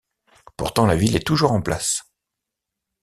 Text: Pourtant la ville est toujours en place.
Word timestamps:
Pourtant 0.57 0.87
la 0.87 0.95
ville 0.95 1.15
est 1.15 1.19
toujours 1.27 1.51
en 1.51 1.61
place. 1.61 2.11